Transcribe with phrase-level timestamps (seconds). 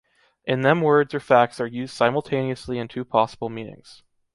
[0.45, 4.01] In them words or facts are used simultaneously in two possible meanings.